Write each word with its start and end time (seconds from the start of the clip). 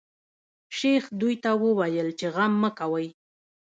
شیخ 0.77 1.03
دوی 1.19 1.35
ته 1.43 1.51
وویل 1.63 2.09
چې 2.19 2.27
غم 2.35 2.53
مه 2.61 2.69
کوی. 2.79 3.07